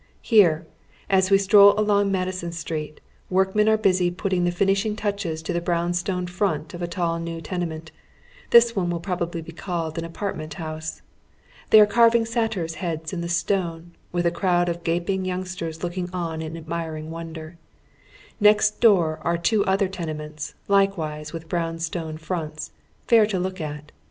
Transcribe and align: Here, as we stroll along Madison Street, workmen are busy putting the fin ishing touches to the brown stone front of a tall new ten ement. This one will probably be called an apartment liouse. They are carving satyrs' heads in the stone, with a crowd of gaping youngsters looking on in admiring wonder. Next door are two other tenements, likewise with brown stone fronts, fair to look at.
Here, 0.23 0.65
as 1.11 1.29
we 1.29 1.37
stroll 1.37 1.79
along 1.79 2.11
Madison 2.11 2.51
Street, 2.53 2.99
workmen 3.29 3.69
are 3.69 3.77
busy 3.77 4.09
putting 4.09 4.45
the 4.45 4.51
fin 4.51 4.69
ishing 4.69 4.97
touches 4.97 5.43
to 5.43 5.53
the 5.53 5.61
brown 5.61 5.93
stone 5.93 6.25
front 6.25 6.73
of 6.73 6.81
a 6.81 6.87
tall 6.87 7.19
new 7.19 7.39
ten 7.39 7.61
ement. 7.61 7.89
This 8.49 8.75
one 8.75 8.89
will 8.89 8.99
probably 8.99 9.43
be 9.43 9.51
called 9.51 9.99
an 9.99 10.03
apartment 10.03 10.53
liouse. 10.53 11.01
They 11.69 11.79
are 11.79 11.85
carving 11.85 12.25
satyrs' 12.25 12.77
heads 12.81 13.13
in 13.13 13.21
the 13.21 13.29
stone, 13.29 13.91
with 14.11 14.25
a 14.25 14.31
crowd 14.31 14.69
of 14.69 14.83
gaping 14.83 15.23
youngsters 15.23 15.83
looking 15.83 16.09
on 16.11 16.41
in 16.41 16.57
admiring 16.57 17.11
wonder. 17.11 17.57
Next 18.39 18.79
door 18.81 19.19
are 19.21 19.37
two 19.37 19.63
other 19.65 19.87
tenements, 19.87 20.55
likewise 20.67 21.31
with 21.31 21.47
brown 21.47 21.77
stone 21.77 22.17
fronts, 22.17 22.71
fair 23.05 23.27
to 23.27 23.37
look 23.37 23.61
at. 23.61 23.91